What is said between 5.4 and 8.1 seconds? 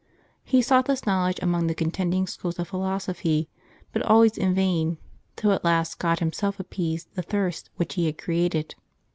at last God himself appeased the thirst which He